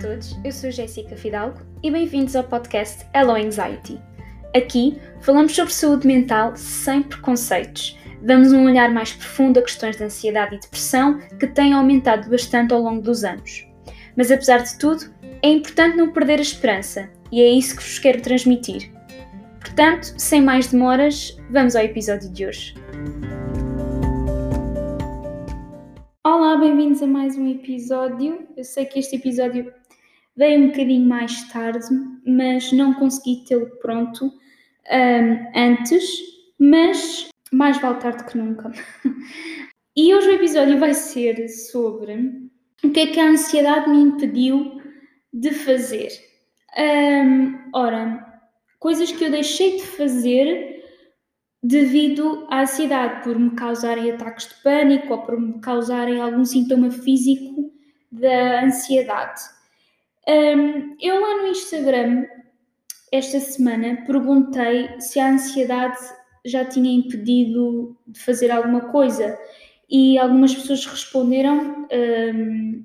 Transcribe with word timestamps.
todos, 0.00 0.34
eu 0.42 0.50
sou 0.50 0.70
Jéssica 0.70 1.14
Fidalgo 1.14 1.60
e 1.82 1.90
bem-vindos 1.90 2.34
ao 2.34 2.42
podcast 2.42 3.04
Hello 3.14 3.32
Anxiety. 3.32 4.00
Aqui 4.56 4.98
falamos 5.20 5.54
sobre 5.54 5.74
saúde 5.74 6.06
mental 6.06 6.56
sem 6.56 7.02
preconceitos. 7.02 7.98
Damos 8.22 8.50
um 8.50 8.64
olhar 8.64 8.90
mais 8.90 9.12
profundo 9.12 9.58
a 9.58 9.62
questões 9.62 9.98
de 9.98 10.04
ansiedade 10.04 10.54
e 10.54 10.58
depressão 10.58 11.18
que 11.38 11.46
têm 11.46 11.74
aumentado 11.74 12.30
bastante 12.30 12.72
ao 12.72 12.80
longo 12.80 13.02
dos 13.02 13.24
anos. 13.24 13.66
Mas 14.16 14.30
apesar 14.30 14.62
de 14.62 14.78
tudo, 14.78 15.04
é 15.42 15.50
importante 15.50 15.98
não 15.98 16.10
perder 16.10 16.38
a 16.38 16.42
esperança 16.42 17.10
e 17.30 17.42
é 17.42 17.48
isso 17.50 17.76
que 17.76 17.82
vos 17.82 17.98
quero 17.98 18.22
transmitir. 18.22 18.90
Portanto, 19.60 20.14
sem 20.16 20.40
mais 20.40 20.68
demoras, 20.68 21.36
vamos 21.50 21.76
ao 21.76 21.84
episódio 21.84 22.30
de 22.30 22.46
hoje. 22.46 22.74
Olá, 26.24 26.56
bem-vindos 26.56 27.02
a 27.02 27.06
mais 27.06 27.36
um 27.36 27.46
episódio. 27.50 28.46
Eu 28.56 28.64
sei 28.64 28.86
que 28.86 28.98
este 28.98 29.16
episódio 29.16 29.70
veio 30.40 30.62
um 30.62 30.66
bocadinho 30.68 31.06
mais 31.06 31.46
tarde, 31.52 31.86
mas 32.26 32.72
não 32.72 32.94
consegui 32.94 33.44
tê-lo 33.46 33.66
pronto 33.82 34.24
um, 34.24 35.60
antes, 35.60 36.02
mas 36.58 37.28
mais 37.52 37.78
vale 37.78 38.00
tarde 38.00 38.24
que 38.24 38.38
nunca. 38.38 38.72
e 39.94 40.14
hoje 40.14 40.28
o 40.28 40.34
episódio 40.34 40.78
vai 40.78 40.94
ser 40.94 41.46
sobre 41.46 42.48
o 42.82 42.90
que 42.90 43.00
é 43.00 43.06
que 43.08 43.20
a 43.20 43.28
ansiedade 43.28 43.90
me 43.90 43.98
impediu 43.98 44.80
de 45.30 45.50
fazer. 45.50 46.08
Um, 46.78 47.58
ora, 47.74 48.26
coisas 48.78 49.12
que 49.12 49.22
eu 49.22 49.30
deixei 49.30 49.76
de 49.76 49.82
fazer 49.82 50.82
devido 51.62 52.46
à 52.48 52.62
ansiedade, 52.62 53.22
por 53.24 53.38
me 53.38 53.50
causarem 53.50 54.10
ataques 54.10 54.48
de 54.48 54.54
pânico 54.62 55.12
ou 55.12 55.20
por 55.20 55.38
me 55.38 55.60
causarem 55.60 56.18
algum 56.18 56.46
sintoma 56.46 56.90
físico 56.90 57.70
da 58.10 58.64
ansiedade. 58.64 59.59
Um, 60.28 60.96
eu 61.00 61.20
lá 61.20 61.42
no 61.42 61.48
Instagram, 61.48 62.26
esta 63.12 63.40
semana, 63.40 64.04
perguntei 64.06 65.00
se 65.00 65.18
a 65.18 65.30
ansiedade 65.30 65.98
já 66.44 66.64
tinha 66.64 66.90
impedido 66.90 67.96
de 68.06 68.20
fazer 68.20 68.50
alguma 68.50 68.90
coisa 68.90 69.38
e 69.88 70.18
algumas 70.18 70.54
pessoas 70.54 70.86
responderam. 70.86 71.86
Um, 71.92 72.84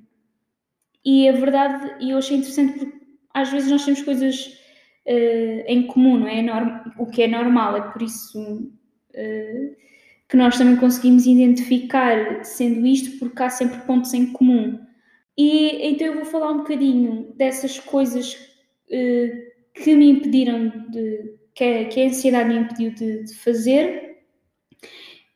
e 1.04 1.28
a 1.28 1.32
verdade, 1.32 1.94
e 2.00 2.10
eu 2.10 2.18
achei 2.18 2.36
interessante 2.36 2.78
porque 2.78 2.96
às 3.32 3.50
vezes 3.50 3.70
nós 3.70 3.84
temos 3.84 4.02
coisas 4.02 4.46
uh, 5.06 5.64
em 5.66 5.86
comum, 5.86 6.18
não 6.18 6.26
é? 6.26 6.84
o 6.98 7.06
que 7.06 7.22
é 7.22 7.28
normal, 7.28 7.76
é 7.76 7.80
por 7.92 8.02
isso 8.02 8.40
uh, 8.40 9.76
que 10.28 10.36
nós 10.36 10.58
também 10.58 10.76
conseguimos 10.76 11.26
identificar 11.26 12.44
sendo 12.44 12.84
isto, 12.86 13.18
porque 13.18 13.42
há 13.42 13.50
sempre 13.50 13.78
pontos 13.82 14.12
em 14.14 14.32
comum. 14.32 14.85
E 15.36 15.86
então 15.86 16.06
eu 16.06 16.14
vou 16.14 16.24
falar 16.24 16.50
um 16.50 16.58
bocadinho 16.58 17.32
dessas 17.36 17.78
coisas 17.78 18.34
uh, 18.34 19.72
que 19.74 19.94
me 19.94 20.08
impediram 20.10 20.72
de. 20.90 21.34
que 21.54 21.64
a, 21.64 21.84
que 21.86 22.02
a 22.02 22.06
ansiedade 22.06 22.48
me 22.48 22.60
impediu 22.60 22.90
de, 22.92 23.24
de 23.24 23.34
fazer, 23.34 24.16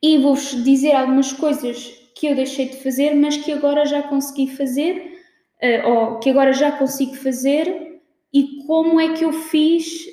e 0.01 0.17
vou-vos 0.17 0.63
dizer 0.63 0.93
algumas 0.93 1.31
coisas 1.31 1.99
que 2.15 2.27
eu 2.27 2.35
deixei 2.35 2.69
de 2.69 2.77
fazer, 2.77 3.15
mas 3.15 3.37
que 3.37 3.51
agora 3.51 3.85
já 3.85 4.01
consegui 4.03 4.47
fazer, 4.55 5.21
uh, 5.61 5.89
ou 5.89 6.19
que 6.19 6.31
agora 6.31 6.51
já 6.51 6.71
consigo 6.71 7.15
fazer, 7.15 8.01
e 8.33 8.63
como 8.65 8.99
é 8.99 9.13
que 9.13 9.23
eu 9.23 9.31
fiz 9.31 10.05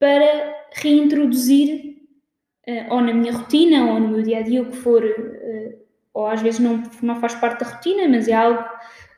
para 0.00 0.52
reintroduzir, 0.74 1.96
uh, 2.66 2.94
ou 2.94 3.00
na 3.00 3.14
minha 3.14 3.32
rotina, 3.32 3.92
ou 3.92 4.00
no 4.00 4.08
meu 4.08 4.22
dia 4.22 4.38
a 4.38 4.42
dia, 4.42 4.62
o 4.62 4.66
que 4.66 4.76
for, 4.76 5.04
ou 6.14 6.26
às 6.26 6.42
vezes 6.42 6.60
não, 6.60 6.82
não 7.02 7.20
faz 7.20 7.34
parte 7.34 7.60
da 7.60 7.70
rotina, 7.70 8.08
mas 8.08 8.28
é 8.28 8.32
algo 8.32 8.62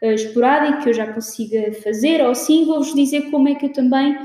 uh, 0.05 0.15
esporádico 0.15 0.83
que 0.83 0.91
eu 0.91 0.95
já 0.95 1.13
consiga 1.13 1.73
fazer, 1.75 2.25
ou 2.25 2.35
sim, 2.35 2.67
vou-vos 2.67 2.95
dizer 2.95 3.31
como 3.31 3.49
é 3.49 3.55
que 3.55 3.67
eu 3.67 3.73
também 3.73 4.17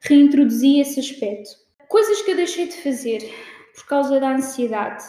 reintroduzi 0.00 0.80
esse 0.80 1.00
aspecto. 1.00 1.50
Coisas 1.88 2.22
que 2.22 2.30
eu 2.30 2.36
deixei 2.36 2.66
de 2.66 2.76
fazer 2.76 3.30
por 3.74 3.86
causa 3.86 4.20
da 4.20 4.34
ansiedade. 4.34 5.04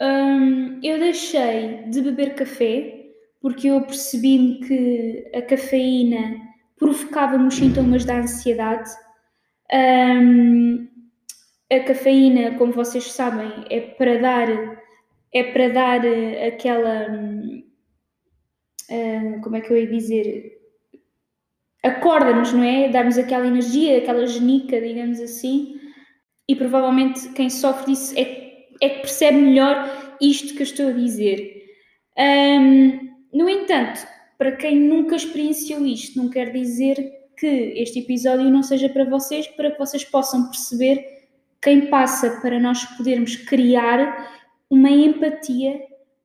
Um, 0.00 0.80
eu 0.82 0.98
deixei 0.98 1.82
de 1.88 2.00
beber 2.00 2.34
café 2.34 3.06
porque 3.40 3.68
eu 3.68 3.80
percebi-me 3.82 4.60
que 4.60 5.30
a 5.34 5.42
cafeína 5.42 6.36
provocava-me 6.76 7.48
os 7.48 7.54
sintomas 7.54 8.04
da 8.04 8.18
ansiedade. 8.18 8.90
Um, 9.72 10.88
a 11.70 11.80
cafeína, 11.80 12.56
como 12.56 12.72
vocês 12.72 13.12
sabem, 13.12 13.64
é 13.68 13.80
para 13.80 14.18
dar 14.18 14.78
é 15.32 15.42
para 15.42 15.68
dar 15.68 16.04
eh, 16.04 16.46
aquela 16.48 17.08
uh, 18.90 19.40
como 19.42 19.56
é 19.56 19.60
que 19.60 19.72
eu 19.72 19.76
ia 19.76 19.86
dizer? 19.86 20.58
Acorda-nos, 21.82 22.52
não 22.52 22.62
é? 22.62 22.88
Dar-nos 22.88 23.18
aquela 23.18 23.46
energia, 23.46 23.98
aquela 23.98 24.26
genica, 24.26 24.80
digamos 24.80 25.20
assim. 25.20 25.80
E 26.48 26.56
provavelmente 26.56 27.28
quem 27.30 27.50
sofre 27.50 27.92
disso 27.92 28.14
é, 28.18 28.66
é 28.80 28.88
que 28.88 29.00
percebe 29.00 29.38
melhor 29.38 30.16
isto 30.20 30.54
que 30.54 30.60
eu 30.60 30.64
estou 30.64 30.88
a 30.88 30.92
dizer. 30.92 31.58
Um, 32.18 33.08
no 33.32 33.48
entanto, 33.48 34.06
para 34.36 34.52
quem 34.52 34.76
nunca 34.76 35.16
experienciou 35.16 35.86
isto, 35.86 36.20
não 36.20 36.30
quer 36.30 36.50
dizer 36.52 36.96
que 37.36 37.46
este 37.46 38.00
episódio 38.00 38.50
não 38.50 38.62
seja 38.62 38.88
para 38.88 39.04
vocês, 39.04 39.46
para 39.46 39.70
que 39.70 39.78
vocês 39.78 40.04
possam 40.04 40.48
perceber 40.48 41.04
quem 41.62 41.86
passa 41.86 42.40
para 42.40 42.58
nós 42.58 42.84
podermos 42.96 43.36
criar 43.36 44.28
uma 44.70 44.90
empatia 44.90 45.80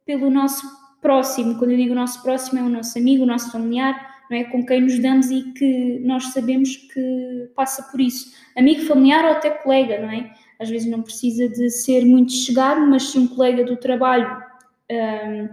pelo 0.06 0.30
nosso 0.30 0.66
próximo. 1.04 1.60
Quando 1.60 1.72
eu 1.72 1.78
digo 1.78 1.94
nosso 1.94 2.24
próximo, 2.24 2.60
é 2.60 2.64
o 2.64 2.70
nosso 2.70 2.98
amigo, 2.98 3.24
o 3.24 3.28
nosso 3.28 3.52
familiar, 3.52 4.24
não 4.32 4.38
é? 4.38 4.46
Com 4.46 4.66
quem 4.66 4.82
nos 4.82 4.98
damos 4.98 5.30
e 5.30 5.44
que 5.54 6.00
nós 6.00 6.34
sabemos 6.34 6.76
que 6.76 7.52
passa 7.56 7.84
por 7.92 8.02
isso. 8.02 8.34
Amigo, 8.58 8.82
familiar 8.88 9.24
ou 9.26 9.32
até 9.32 9.52
colega, 9.52 10.02
não 10.02 10.10
é? 10.10 10.34
Às 10.60 10.70
vezes 10.70 10.90
não 10.90 11.04
precisa 11.04 11.48
de 11.50 11.70
ser 11.70 12.06
muito 12.06 12.32
chegado, 12.32 12.82
mas 12.88 13.12
se 13.12 13.20
um 13.20 13.28
colega 13.28 13.64
do 13.64 13.78
trabalho 13.78 14.42
um, 14.90 15.50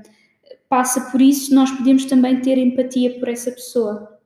passa 0.69 1.11
por 1.11 1.21
isso, 1.21 1.55
nós 1.55 1.71
podemos 1.73 2.05
também 2.07 2.41
ter 2.41 2.57
empatia 2.57 3.19
por 3.19 3.29
essa 3.29 3.51
pessoa. 3.51 4.19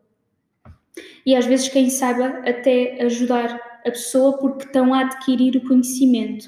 E 1.26 1.34
às 1.34 1.46
vezes, 1.46 1.68
quem 1.68 1.88
saiba, 1.88 2.26
até 2.46 3.02
ajudar 3.02 3.58
a 3.84 3.90
pessoa 3.90 4.36
porque 4.38 4.64
estão 4.64 4.92
a 4.92 5.00
adquirir 5.00 5.56
o 5.56 5.66
conhecimento. 5.66 6.46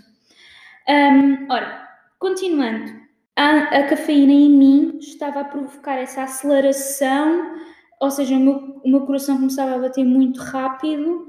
Um, 0.89 1.51
ora, 1.51 1.89
continuando, 2.19 3.06
a, 3.37 3.81
a 3.81 3.83
cafeína 3.85 4.33
em 4.33 4.51
mim 4.51 4.99
estava 4.99 5.41
a 5.41 5.45
provocar 5.45 5.97
essa 5.97 6.23
aceleração, 6.23 7.55
ou 8.01 8.11
seja, 8.11 8.35
o 8.35 8.41
meu, 8.41 8.81
o 8.83 8.89
meu 8.89 9.01
coração 9.03 9.37
começava 9.37 9.75
a 9.75 9.79
bater 9.79 10.05
muito 10.05 10.41
rápido 10.41 11.29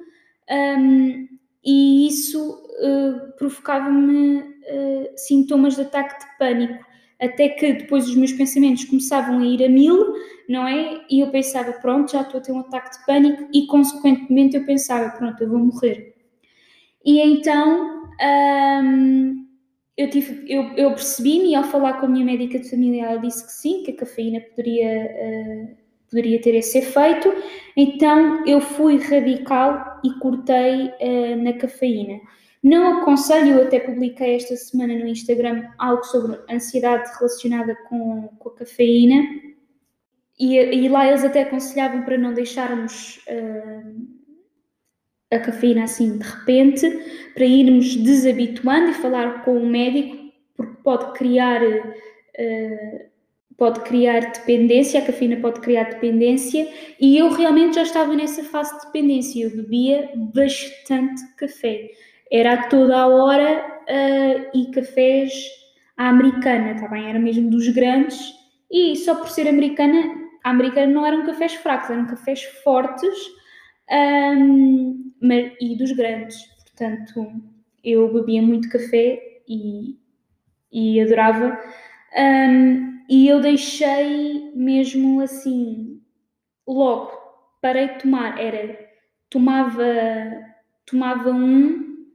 um, 0.49 1.27
e 1.63 2.07
isso 2.07 2.49
uh, 2.51 3.37
provocava-me 3.37 4.37
uh, 4.39 5.09
sintomas 5.17 5.75
de 5.75 5.81
ataque 5.81 6.19
de 6.19 6.37
pânico. 6.37 6.85
Até 7.19 7.49
que 7.49 7.73
depois 7.73 8.07
os 8.07 8.15
meus 8.15 8.31
pensamentos 8.31 8.85
começavam 8.85 9.39
a 9.39 9.45
ir 9.45 9.63
a 9.65 9.67
mil, 9.67 10.13
não 10.47 10.67
é? 10.67 11.01
E 11.09 11.19
eu 11.19 11.31
pensava, 11.31 11.73
pronto, 11.73 12.11
já 12.11 12.21
estou 12.21 12.39
a 12.39 12.43
ter 12.43 12.51
um 12.51 12.59
ataque 12.59 12.97
de 12.97 13.05
pânico, 13.05 13.49
e 13.51 13.65
consequentemente 13.65 14.55
eu 14.55 14.65
pensava, 14.65 15.09
pronto, 15.17 15.41
eu 15.41 15.49
vou 15.49 15.59
morrer. 15.59 16.15
E 17.03 17.19
então 17.19 18.07
um, 18.83 19.46
eu, 19.97 20.09
tive, 20.09 20.45
eu, 20.47 20.63
eu 20.77 20.89
percebi-me 20.91 21.55
ao 21.55 21.63
falar 21.63 21.93
com 21.99 22.05
a 22.05 22.09
minha 22.09 22.23
médica 22.23 22.59
de 22.59 22.69
família 22.69 23.05
ela 23.05 23.17
disse 23.17 23.45
que 23.45 23.51
sim, 23.51 23.83
que 23.83 23.91
a 23.91 23.95
cafeína 23.95 24.39
poderia, 24.41 25.11
uh, 25.11 25.77
poderia 26.09 26.39
ter 26.39 26.53
esse 26.55 26.77
efeito, 26.77 27.33
então 27.75 28.45
eu 28.45 28.61
fui 28.61 28.97
radical 28.99 29.99
e 30.03 30.11
cortei 30.19 30.85
uh, 30.85 31.43
na 31.43 31.53
cafeína. 31.53 32.19
Não 32.63 32.99
aconselho, 32.99 33.55
eu 33.55 33.63
até 33.63 33.79
publiquei 33.79 34.35
esta 34.35 34.55
semana 34.55 34.93
no 34.93 35.07
Instagram 35.07 35.67
algo 35.77 36.03
sobre 36.03 36.39
ansiedade 36.49 37.09
relacionada 37.17 37.75
com, 37.89 38.29
com 38.39 38.49
a 38.49 38.55
cafeína 38.55 39.23
e, 40.39 40.57
e 40.57 40.89
lá 40.89 41.07
eles 41.07 41.23
até 41.23 41.41
aconselhavam 41.41 42.03
para 42.03 42.17
não 42.17 42.33
deixarmos 42.33 43.17
uh, 43.27 44.16
a 45.31 45.39
cafeína 45.39 45.83
assim 45.83 46.17
de 46.17 46.23
repente, 46.23 46.89
para 47.33 47.45
irmos 47.45 47.95
desabituando 47.95 48.91
e 48.91 48.93
falar 48.93 49.43
com 49.43 49.57
o 49.57 49.65
médico, 49.65 50.17
porque 50.55 50.81
pode 50.83 51.13
criar, 51.13 51.61
uh, 51.61 52.99
pode 53.57 53.81
criar 53.81 54.31
dependência, 54.31 55.01
a 55.01 55.05
cafeína 55.05 55.37
pode 55.37 55.59
criar 55.59 55.83
dependência, 55.85 56.67
e 56.99 57.17
eu 57.17 57.29
realmente 57.29 57.75
já 57.75 57.83
estava 57.83 58.15
nessa 58.15 58.43
fase 58.43 58.73
de 58.77 58.85
dependência, 58.85 59.43
eu 59.43 59.55
bebia 59.55 60.09
bastante 60.33 61.21
café, 61.35 61.91
era 62.31 62.67
toda 62.69 62.97
a 62.97 63.07
hora 63.07 63.81
uh, 63.83 64.57
e 64.57 64.71
cafés 64.71 65.33
à 65.97 66.09
americana, 66.09 66.79
tá 66.79 66.87
bem? 66.87 67.09
Era 67.09 67.19
mesmo 67.19 67.49
dos 67.49 67.67
grandes, 67.69 68.33
e 68.71 68.95
só 68.95 69.15
por 69.15 69.29
ser 69.29 69.47
americana, 69.47 70.03
a 70.43 70.49
americana 70.49 70.87
não 70.87 71.05
eram 71.05 71.25
cafés 71.25 71.53
fracos, 71.55 71.89
eram 71.89 72.07
cafés 72.07 72.43
fortes, 72.63 73.15
um, 73.91 75.11
mas, 75.21 75.53
e 75.61 75.75
dos 75.75 75.91
grandes. 75.91 76.37
Portanto, 76.63 77.31
eu 77.83 78.11
bebia 78.13 78.41
muito 78.41 78.69
café 78.69 79.41
e, 79.47 79.97
e 80.71 81.01
adorava. 81.01 81.59
Um, 82.17 83.01
e 83.09 83.27
eu 83.27 83.39
deixei 83.39 84.51
mesmo 84.55 85.21
assim 85.21 86.01
logo 86.67 87.17
parei 87.61 87.87
de 87.89 87.99
tomar, 87.99 88.39
era 88.39 88.77
tomava, 89.29 89.83
tomava 90.85 91.31
um, 91.31 92.05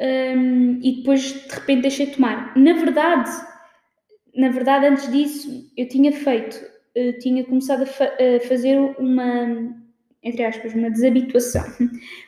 um, 0.00 0.80
e 0.82 0.96
depois 0.98 1.22
de 1.22 1.54
repente 1.54 1.82
deixei 1.82 2.06
de 2.06 2.12
tomar. 2.16 2.56
Na 2.56 2.72
verdade, 2.72 3.30
na 4.34 4.48
verdade, 4.48 4.86
antes 4.86 5.10
disso, 5.10 5.70
eu 5.76 5.88
tinha 5.88 6.12
feito, 6.12 6.58
eu 6.94 7.18
tinha 7.18 7.44
começado 7.44 7.82
a, 7.82 7.86
fa 7.86 8.04
a 8.04 8.40
fazer 8.48 8.78
uma, 8.98 9.74
entre 10.22 10.44
aspas, 10.44 10.74
uma 10.74 10.90
desabituação. 10.90 11.64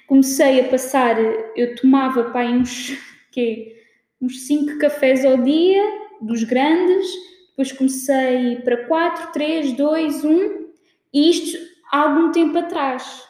Comecei 0.06 0.60
a 0.60 0.68
passar, 0.68 1.16
eu 1.56 1.74
tomava 1.76 2.24
para 2.30 2.50
uns, 2.50 2.96
quê? 3.30 3.76
uns 4.20 4.46
5 4.46 4.78
cafés 4.78 5.24
ao 5.24 5.36
dia, 5.38 5.82
dos 6.20 6.44
grandes, 6.44 7.06
depois 7.50 7.72
comecei 7.72 8.56
para 8.62 8.86
4, 8.86 9.32
3, 9.32 9.72
2, 9.72 10.24
1, 10.24 10.66
e 11.12 11.30
isto 11.30 11.58
há 11.90 12.08
algum 12.08 12.30
tempo 12.30 12.56
atrás. 12.56 13.24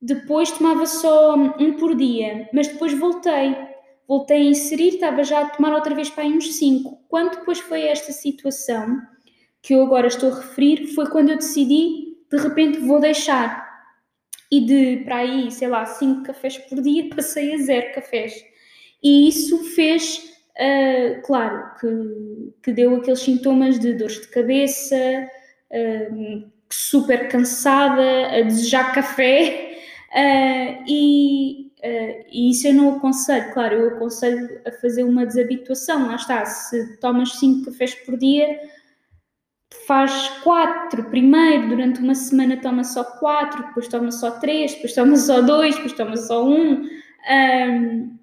Depois 0.00 0.50
tomava 0.50 0.84
só 0.84 1.34
um 1.34 1.74
por 1.74 1.94
dia, 1.94 2.48
mas 2.52 2.66
depois 2.66 2.92
voltei. 2.92 3.56
Voltei 4.06 4.38
a 4.38 4.50
inserir, 4.50 4.88
estava 4.88 5.22
já 5.22 5.40
a 5.40 5.50
tomar 5.50 5.72
outra 5.72 5.94
vez 5.94 6.10
para 6.10 6.24
aí 6.24 6.32
uns 6.32 6.52
5. 6.56 7.04
Quando 7.08 7.38
depois 7.38 7.60
foi 7.60 7.82
esta 7.82 8.12
situação 8.12 9.00
que 9.62 9.74
eu 9.74 9.82
agora 9.82 10.08
estou 10.08 10.30
a 10.30 10.34
referir, 10.34 10.88
foi 10.88 11.08
quando 11.08 11.30
eu 11.30 11.36
decidi, 11.36 12.11
de 12.32 12.42
repente 12.42 12.78
vou 12.78 12.98
deixar. 12.98 13.70
E 14.50 14.60
de 14.60 15.04
para 15.04 15.18
aí, 15.18 15.50
sei 15.50 15.68
lá, 15.68 15.84
5 15.84 16.24
cafés 16.24 16.58
por 16.58 16.80
dia, 16.80 17.08
passei 17.14 17.54
a 17.54 17.58
zero 17.58 17.94
cafés. 17.94 18.34
E 19.02 19.28
isso 19.28 19.58
fez, 19.74 20.18
uh, 20.58 21.22
claro, 21.22 21.74
que, 21.80 22.54
que 22.62 22.72
deu 22.72 22.96
aqueles 22.96 23.20
sintomas 23.20 23.78
de 23.78 23.94
dores 23.94 24.20
de 24.20 24.28
cabeça, 24.28 24.96
uh, 25.70 26.50
super 26.70 27.28
cansada, 27.28 28.28
a 28.28 28.42
desejar 28.42 28.94
café. 28.94 29.78
Uh, 30.10 30.84
e, 30.88 31.72
e, 32.30 32.50
isso 32.50 32.68
eu 32.68 32.74
não 32.74 32.96
aconselho, 32.96 33.52
claro, 33.52 33.74
eu 33.74 33.88
aconselho 33.96 34.60
a 34.66 34.70
fazer 34.70 35.02
uma 35.02 35.26
desabituação, 35.26 36.06
lá 36.06 36.16
está, 36.16 36.44
se 36.44 36.98
tomas 36.98 37.32
5 37.38 37.64
cafés 37.64 37.94
por 37.94 38.16
dia, 38.18 38.60
faz 39.86 40.28
4 40.42 41.04
primeiro, 41.04 41.68
durante 41.68 42.00
uma 42.00 42.14
semana 42.14 42.56
toma 42.56 42.84
só 42.84 43.04
4, 43.04 43.66
depois 43.66 43.88
toma 43.88 44.10
só 44.10 44.32
3, 44.38 44.74
depois 44.74 44.94
toma 44.94 45.16
só 45.16 45.40
2, 45.40 45.74
depois 45.74 45.92
toma 45.92 46.16
só 46.16 46.44
1, 46.44 46.50
um, 46.50 46.88
um, 47.30 48.18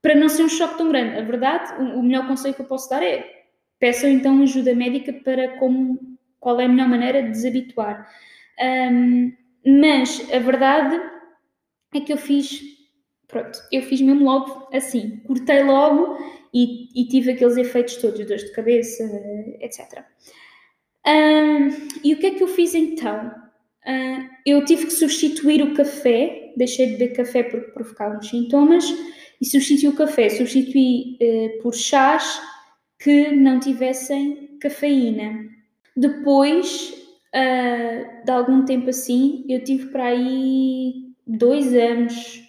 para 0.00 0.14
não 0.14 0.28
ser 0.28 0.44
um 0.44 0.48
choque 0.48 0.78
tão 0.78 0.88
grande. 0.88 1.18
A 1.18 1.22
verdade, 1.22 1.72
o, 1.82 1.98
o 1.98 2.02
melhor 2.02 2.26
conselho 2.26 2.54
que 2.54 2.62
eu 2.62 2.66
posso 2.66 2.88
dar 2.90 3.02
é 3.02 3.38
peçam 3.78 4.10
então 4.10 4.42
ajuda 4.42 4.74
médica 4.74 5.12
para 5.12 5.56
como, 5.58 6.18
qual 6.40 6.60
é 6.60 6.64
a 6.64 6.68
melhor 6.68 6.88
maneira 6.88 7.22
de 7.22 7.30
desabituar. 7.30 8.08
Um, 8.60 9.32
mas 9.64 10.26
a 10.32 10.38
verdade 10.38 11.00
é 11.94 12.00
que 12.00 12.12
eu 12.12 12.16
fiz, 12.16 12.60
pronto, 13.26 13.58
eu 13.72 13.82
fiz 13.82 14.00
mesmo 14.00 14.24
logo 14.24 14.68
assim, 14.72 15.18
cortei 15.26 15.62
logo 15.62 16.18
e, 16.52 16.88
e 17.00 17.08
tive 17.08 17.32
aqueles 17.32 17.56
efeitos 17.56 17.96
todos, 17.96 18.26
dores 18.26 18.44
de 18.44 18.52
cabeça, 18.52 19.04
etc. 19.60 20.04
E 21.06 22.14
o 22.14 22.18
que 22.18 22.26
é 22.26 22.30
que 22.32 22.42
eu 22.42 22.48
fiz 22.48 22.74
então? 22.74 23.28
Uh, 23.86 24.28
eu 24.44 24.64
tive 24.64 24.86
que 24.86 24.92
substituir 24.92 25.62
o 25.62 25.74
café, 25.74 26.52
deixei 26.56 26.86
de 26.86 26.92
beber 26.96 27.16
café 27.16 27.42
porque 27.42 27.70
provocava 27.72 28.18
uns 28.18 28.28
sintomas, 28.28 28.84
e 29.40 29.46
substituí 29.46 29.88
o 29.88 29.96
café, 29.96 30.28
substituí 30.28 31.16
uh, 31.22 31.62
por 31.62 31.74
chás 31.74 32.40
que 32.98 33.30
não 33.30 33.60
tivessem 33.60 34.58
cafeína. 34.60 35.48
Depois 35.96 36.94
uh, 37.34 38.24
de 38.24 38.30
algum 38.30 38.64
tempo 38.64 38.90
assim, 38.90 39.44
eu 39.48 39.62
tive 39.62 39.86
para 39.86 40.06
aí 40.06 41.08
dois 41.26 41.72
anos, 41.74 42.42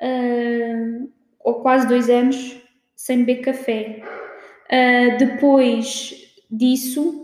uh, 0.00 1.10
ou 1.40 1.54
quase 1.60 1.88
dois 1.88 2.08
anos, 2.08 2.60
sem 2.94 3.24
beber 3.24 3.42
café. 3.42 4.02
Uh, 4.66 5.18
depois 5.18 6.14
disso, 6.50 7.21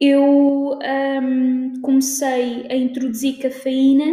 eu 0.00 0.78
um, 0.78 1.80
comecei 1.82 2.66
a 2.68 2.76
introduzir 2.76 3.38
cafeína, 3.38 4.04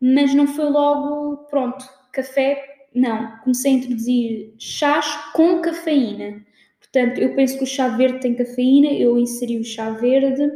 mas 0.00 0.34
não 0.34 0.46
foi 0.46 0.68
logo 0.70 1.44
pronto, 1.48 1.84
café, 2.12 2.62
não. 2.94 3.38
Comecei 3.40 3.72
a 3.72 3.76
introduzir 3.76 4.54
chás 4.58 5.06
com 5.32 5.60
cafeína. 5.60 6.44
Portanto, 6.78 7.18
eu 7.18 7.34
penso 7.34 7.58
que 7.58 7.64
o 7.64 7.66
chá 7.66 7.88
verde 7.88 8.20
tem 8.20 8.34
cafeína, 8.34 8.88
eu 8.88 9.18
inseri 9.18 9.58
o 9.58 9.64
chá 9.64 9.90
verde 9.90 10.50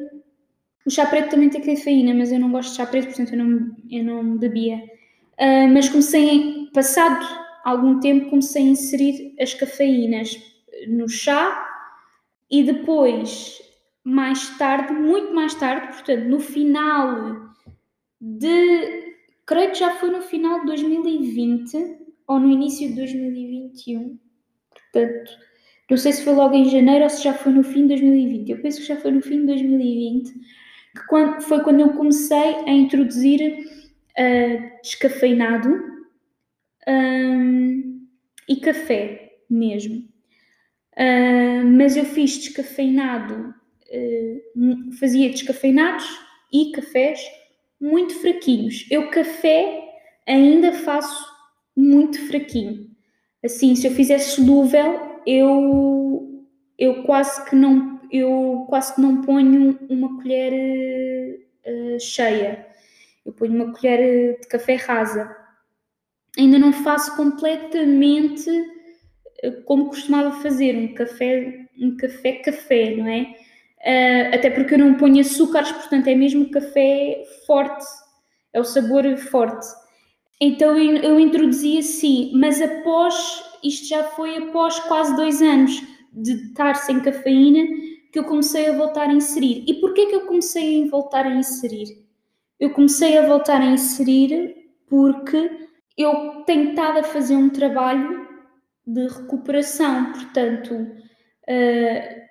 o 0.87 0.91
chá 0.91 1.07
preto 1.07 1.31
também 1.31 1.49
tem 1.49 1.63
cafeína, 1.63 2.13
mas 2.13 2.31
eu 2.31 2.39
não 2.39 2.51
gosto 2.51 2.71
de 2.71 2.77
chá 2.77 2.87
preto, 2.87 3.07
portanto 3.07 3.33
eu 3.33 3.39
não, 3.39 3.77
eu 3.91 4.05
não 4.05 4.37
bebia. 4.37 4.77
Uh, 5.41 5.69
mas 5.73 5.89
comecei, 5.89 6.69
passado 6.75 7.25
algum 7.65 7.99
tempo, 8.01 8.29
comecei 8.29 8.63
a 8.63 8.67
inserir 8.67 9.35
as 9.41 9.55
cafeínas 9.55 10.39
no 10.87 11.09
chá 11.09 11.67
e 12.51 12.63
depois, 12.63 13.63
mais 14.05 14.57
tarde, 14.59 14.93
muito 14.93 15.35
mais 15.35 15.55
tarde, 15.55 15.89
portanto, 15.89 16.25
no 16.27 16.39
final 16.39 17.51
de. 18.21 19.15
Creio 19.47 19.73
que 19.73 19.79
já 19.79 19.91
foi 19.97 20.11
no 20.11 20.23
final 20.23 20.61
de 20.61 20.67
2020 20.67 21.99
ou 22.27 22.41
no 22.41 22.51
início 22.51 22.89
de 22.89 22.95
2021. 22.95 24.19
Portanto, 24.71 25.31
não 25.91 25.97
sei 25.97 26.13
se 26.13 26.25
foi 26.25 26.33
logo 26.33 26.55
em 26.55 26.69
janeiro 26.69 27.05
ou 27.05 27.11
se 27.11 27.23
já 27.23 27.35
foi 27.35 27.53
no 27.53 27.63
fim 27.63 27.83
de 27.83 27.89
2020. 27.89 28.51
Eu 28.51 28.63
penso 28.63 28.81
que 28.81 28.87
já 28.87 28.97
foi 28.97 29.11
no 29.11 29.21
fim 29.21 29.41
de 29.41 29.47
2020 29.47 30.33
que 30.95 31.07
quando, 31.09 31.43
foi 31.43 31.63
quando 31.63 31.81
eu 31.81 31.91
comecei 31.91 32.55
a 32.67 32.71
introduzir 32.71 33.67
uh, 34.19 34.81
descafeinado 34.83 35.69
um, 36.89 38.07
e 38.49 38.57
café 38.57 39.39
mesmo. 39.51 40.09
Uh, 40.97 41.67
mas 41.77 41.97
eu 41.97 42.05
fiz 42.05 42.39
descafeinado, 42.39 43.53
fazia 44.99 45.31
descafeinados 45.31 46.05
e 46.53 46.73
cafés 46.73 47.21
muito 47.81 48.15
fraquinhos. 48.21 48.87
Eu 48.91 49.11
café 49.11 49.83
ainda 50.27 50.73
faço 50.73 51.25
muito 51.77 52.21
fraquinho. 52.27 52.91
Assim, 53.45 53.75
se 53.75 53.87
eu 53.87 53.93
fizesse 53.93 54.37
solúvel, 54.37 55.21
eu, 55.27 56.45
eu 56.79 57.03
quase 57.05 57.45
que 57.49 57.57
não 57.57 57.95
eu 58.11 58.67
quase 58.69 58.95
que 58.95 59.01
não 59.01 59.23
ponho 59.23 59.77
uma 59.89 60.17
colher 60.23 61.41
uh, 61.67 62.01
cheia. 62.01 62.65
Eu 63.27 63.33
ponho 63.33 63.55
uma 63.55 63.73
colher 63.73 64.39
de 64.41 64.47
café 64.47 64.77
rasa. 64.77 65.35
Ainda 66.39 66.59
não 66.59 66.73
faço 66.73 67.17
completamente 67.17 68.49
como 69.65 69.89
costumava 69.89 70.41
fazer, 70.43 70.77
um 70.77 70.95
café, 70.95 71.67
um 71.79 71.97
café 71.97 72.33
café, 72.35 72.97
não 72.97 73.07
é? 73.07 73.35
Uh, 73.85 74.35
até 74.35 74.49
porque 74.49 74.75
eu 74.75 74.79
não 74.79 74.95
ponho 74.95 75.21
açúcares, 75.21 75.71
portanto 75.71 76.07
é 76.07 76.15
mesmo 76.15 76.51
café 76.51 77.23
forte, 77.47 77.85
é 78.53 78.61
o 78.61 78.65
sabor 78.65 79.05
forte. 79.19 79.67
Então 80.41 80.77
eu, 80.77 81.21
introduzi 81.21 81.79
assim, 81.79 82.33
mas 82.35 82.61
após, 82.63 83.45
isto 83.63 83.89
já 83.89 84.05
foi 84.05 84.39
após 84.39 84.81
quase 84.81 85.15
dois 85.17 85.41
anos 85.43 85.83
de 86.13 86.33
estar 86.33 86.75
sem 86.77 87.01
cafeína, 87.01 87.67
que 88.11 88.19
eu 88.19 88.25
comecei 88.25 88.69
a 88.69 88.73
voltar 88.73 89.09
a 89.09 89.13
inserir. 89.13 89.65
E 89.67 89.75
porquê 89.75 90.07
que 90.07 90.15
eu 90.15 90.27
comecei 90.27 90.85
a 90.85 90.91
voltar 90.91 91.27
a 91.27 91.35
inserir? 91.35 92.05
Eu 92.59 92.71
comecei 92.71 93.19
a 93.19 93.27
voltar 93.27 93.61
a 93.61 93.67
inserir 93.67 94.55
porque 94.89 95.51
eu 95.97 96.43
tenho 96.47 96.71
estado 96.71 97.01
a 97.01 97.03
fazer 97.03 97.37
um 97.37 97.51
trabalho 97.51 98.29
de 98.87 99.09
recuperação, 99.09 100.13
portanto, 100.13 100.75
uh, 100.75 102.24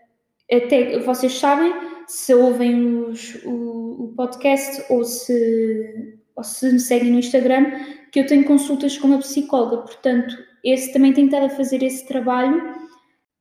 até 0.51 0.99
vocês 0.99 1.33
sabem, 1.33 1.73
se 2.07 2.33
ouvem 2.33 3.03
os, 3.03 3.35
o, 3.45 4.05
o, 4.05 4.13
podcast 4.15 4.85
ou 4.91 5.03
se, 5.03 6.19
ou 6.35 6.43
se 6.43 6.71
me 6.71 6.79
seguem 6.79 7.11
no 7.11 7.19
Instagram, 7.19 7.71
que 8.11 8.19
eu 8.19 8.25
tenho 8.25 8.45
consultas 8.45 8.97
com 8.97 9.07
uma 9.07 9.19
psicóloga, 9.19 9.77
portanto, 9.77 10.35
esse 10.63 10.93
também 10.93 11.13
tenho 11.13 11.27
estado 11.27 11.45
a 11.45 11.49
fazer 11.49 11.81
esse 11.83 12.07
trabalho 12.07 12.75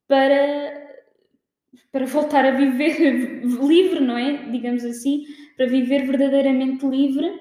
para 0.08 0.82
para 1.92 2.06
voltar 2.06 2.44
a 2.46 2.50
viver 2.52 3.44
livre, 3.44 4.00
não 4.00 4.16
é? 4.16 4.50
Digamos 4.50 4.82
assim, 4.82 5.24
para 5.56 5.66
viver 5.66 6.06
verdadeiramente 6.06 6.86
livre. 6.86 7.40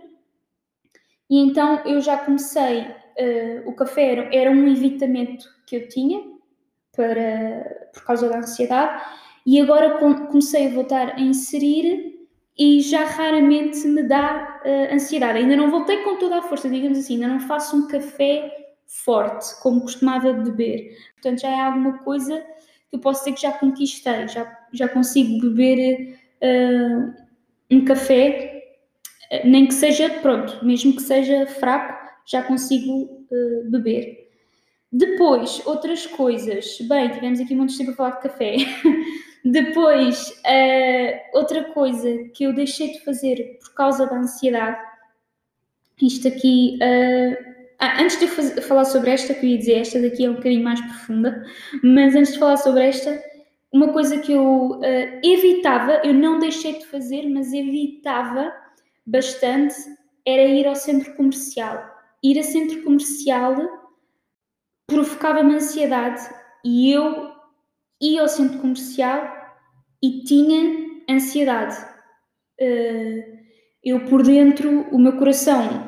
E 1.30 1.40
então 1.40 1.82
eu 1.86 2.02
já 2.02 2.18
comecei, 2.18 2.82
uh, 2.82 3.64
o 3.66 3.74
café 3.74 4.12
era, 4.12 4.36
era, 4.36 4.52
um 4.52 4.68
evitamento 4.68 5.46
que 5.66 5.78
eu 5.78 5.88
tinha 5.88 6.22
para, 6.94 7.90
por 7.94 8.04
causa 8.04 8.28
da 8.28 8.40
ansiedade, 8.40 9.02
e 9.46 9.60
agora 9.60 9.98
comecei 9.98 10.68
a 10.68 10.74
voltar 10.74 11.16
a 11.16 11.20
inserir 11.20 12.28
e 12.58 12.82
já 12.82 13.06
raramente 13.06 13.88
me 13.88 14.04
dá 14.04 14.62
uh, 14.64 14.94
ansiedade. 14.94 15.40
Ainda 15.40 15.56
não 15.56 15.72
voltei 15.72 15.98
com 16.04 16.18
toda 16.18 16.40
a 16.40 16.42
força, 16.42 16.70
digamos 16.70 16.98
assim, 16.98 17.16
ainda 17.16 17.28
não 17.28 17.40
faço 17.40 17.76
um 17.76 17.88
café 17.88 18.52
forte 18.86 19.60
como 19.62 19.82
costumava 19.82 20.34
beber. 20.34 20.96
Portanto, 21.14 21.42
já 21.42 21.50
é 21.50 21.60
alguma 21.60 22.00
coisa 22.00 22.40
que 22.90 22.98
eu 22.98 23.00
posso 23.00 23.22
dizer 23.22 23.34
que 23.34 23.42
já 23.42 23.52
conquistei, 23.54 24.28
já, 24.28 24.60
já 24.74 24.88
consigo 24.88 25.42
beber 25.42 26.20
uh, 26.44 27.14
um 27.72 27.86
café 27.86 28.52
nem 29.46 29.66
que 29.66 29.74
seja, 29.74 30.10
pronto, 30.22 30.64
mesmo 30.64 30.96
que 30.96 31.02
seja 31.02 31.48
fraco, 31.48 32.12
já 32.26 32.44
consigo 32.44 33.04
uh, 33.32 33.70
beber. 33.72 34.30
Depois, 34.92 35.66
outras 35.66 36.06
coisas. 36.06 36.78
Bem, 36.82 37.10
tivemos 37.10 37.40
aqui 37.40 37.54
um 37.54 37.60
monte 37.60 37.72
de 37.72 37.78
tempo 37.78 37.92
a 37.92 37.96
falar 37.96 38.12
de 38.12 38.22
café. 38.24 38.58
Depois, 39.44 40.30
uh, 40.30 41.38
outra 41.38 41.64
coisa 41.74 42.10
que 42.34 42.44
eu 42.44 42.54
deixei 42.54 42.92
de 42.92 43.04
fazer 43.04 43.58
por 43.60 43.74
causa 43.74 44.06
da 44.06 44.18
ansiedade, 44.18 44.78
isto 46.02 46.28
aqui, 46.28 46.78
uh, 46.78 47.82
antes 48.00 48.20
de 48.20 48.26
eu 48.26 48.30
fazer, 48.30 48.62
falar 48.62 48.86
sobre 48.86 49.12
esta, 49.12 49.34
que 49.34 49.46
eu 49.46 49.50
ia 49.50 49.58
dizer, 49.58 49.74
esta 49.80 50.02
daqui 50.02 50.26
é 50.26 50.30
um 50.30 50.36
bocadinho 50.36 50.64
mais 50.64 50.80
profunda, 50.82 51.44
mas 51.84 52.16
antes 52.16 52.34
de 52.34 52.40
falar 52.40 52.58
sobre 52.58 52.88
esta, 52.88 53.20
uma 53.72 53.90
coisa 53.94 54.20
que 54.20 54.34
eu 54.34 54.72
uh, 54.72 54.82
evitava, 55.24 56.02
eu 56.04 56.14
não 56.14 56.40
deixei 56.40 56.78
de 56.78 56.86
fazer, 56.86 57.28
mas 57.30 57.54
evitava 57.54 58.54
bastante, 59.06 59.76
era 60.26 60.44
ir 60.44 60.68
ao 60.68 60.76
centro 60.76 61.14
comercial. 61.16 61.84
Ir 62.24 62.38
a 62.38 62.44
centro 62.44 62.84
comercial 62.84 63.56
provocava-me 64.86 65.56
ansiedade 65.56 66.22
e 66.64 66.92
eu 66.92 67.31
ia 68.02 68.22
ao 68.22 68.28
centro 68.28 68.60
comercial 68.60 69.32
e 70.02 70.24
tinha 70.24 70.90
ansiedade. 71.10 71.78
Uh, 72.60 73.40
eu 73.84 74.06
por 74.06 74.24
dentro, 74.24 74.88
o 74.92 75.00
meu 75.00 75.18
coração 75.18 75.88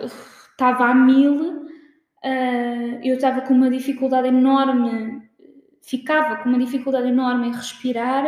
estava 0.51 0.85
a 0.85 0.95
mil, 0.95 1.65
uh, 1.65 2.99
eu 3.03 3.15
estava 3.15 3.41
com 3.41 3.53
uma 3.53 3.69
dificuldade 3.69 4.27
enorme, 4.27 5.21
ficava 5.81 6.37
com 6.37 6.49
uma 6.49 6.59
dificuldade 6.59 7.07
enorme 7.07 7.47
em 7.47 7.51
respirar 7.51 8.25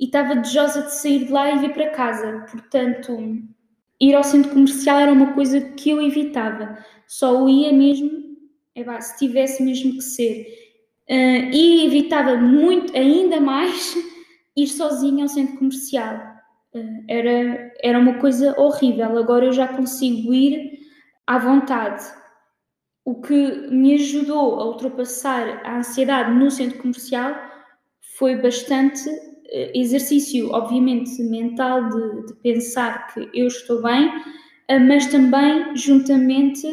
e 0.00 0.06
estava 0.06 0.36
desejosa 0.36 0.82
de 0.82 0.94
sair 0.94 1.26
de 1.26 1.32
lá 1.32 1.50
e 1.50 1.58
vir 1.58 1.72
para 1.72 1.90
casa. 1.90 2.46
Portanto, 2.50 3.16
ir 4.00 4.14
ao 4.14 4.24
centro 4.24 4.50
comercial 4.50 4.98
era 4.98 5.12
uma 5.12 5.32
coisa 5.32 5.60
que 5.60 5.90
eu 5.90 6.02
evitava. 6.02 6.78
Só 7.06 7.48
ia 7.48 7.72
mesmo, 7.72 8.10
é 8.74 9.00
se 9.00 9.18
tivesse 9.18 9.62
mesmo 9.62 9.92
que 9.92 10.00
ser. 10.00 10.61
Uh, 11.12 11.52
e 11.52 11.84
evitava 11.84 12.38
muito, 12.38 12.96
ainda 12.96 13.38
mais, 13.38 13.94
ir 14.56 14.66
sozinha 14.66 15.24
ao 15.24 15.28
centro 15.28 15.58
comercial. 15.58 16.16
Uh, 16.74 17.04
era, 17.06 17.70
era 17.82 17.98
uma 17.98 18.14
coisa 18.14 18.58
horrível. 18.58 19.18
Agora 19.18 19.44
eu 19.44 19.52
já 19.52 19.68
consigo 19.68 20.32
ir 20.32 20.70
à 21.26 21.36
vontade. 21.38 22.02
O 23.04 23.20
que 23.20 23.68
me 23.68 23.92
ajudou 23.96 24.58
a 24.58 24.64
ultrapassar 24.64 25.60
a 25.66 25.80
ansiedade 25.80 26.32
no 26.32 26.50
centro 26.50 26.78
comercial 26.78 27.34
foi 28.16 28.36
bastante 28.36 29.06
uh, 29.06 29.70
exercício, 29.74 30.50
obviamente, 30.50 31.22
mental, 31.24 31.90
de, 31.90 32.26
de, 32.28 32.34
pensar 32.36 33.12
que 33.12 33.28
eu 33.34 33.48
estou 33.48 33.82
bem, 33.82 34.10
mas 34.88 35.08
também, 35.08 35.76
juntamente, 35.76 36.66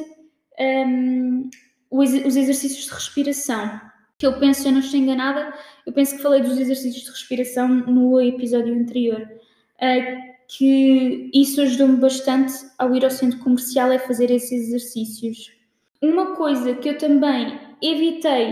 um, 0.57 1.49
os, 1.91 2.13
os 2.13 2.37
exercícios 2.37 2.85
de 2.85 2.93
respiração 2.93 3.89
que 4.19 4.27
eu 4.27 4.37
penso, 4.37 4.61
se 4.61 4.67
eu 4.67 4.73
não 4.73 4.81
estou 4.81 4.99
enganada, 4.99 5.53
eu 5.85 5.93
penso 5.93 6.17
que 6.17 6.21
falei 6.21 6.41
dos 6.41 6.57
exercícios 6.59 7.05
de 7.05 7.09
respiração 7.09 7.69
no 7.69 8.19
episódio 8.19 8.75
anterior, 8.75 9.21
uh, 9.21 10.35
que 10.45 11.31
isso 11.33 11.61
ajudou-me 11.61 11.95
bastante 11.95 12.53
ao 12.77 12.93
ir 12.93 13.05
ao 13.05 13.11
centro 13.11 13.39
comercial 13.39 13.89
a 13.89 13.97
fazer 13.97 14.29
esses 14.29 14.67
exercícios. 14.67 15.53
Uma 16.01 16.35
coisa 16.35 16.75
que 16.75 16.89
eu 16.89 16.97
também 16.97 17.57
evitei, 17.81 18.51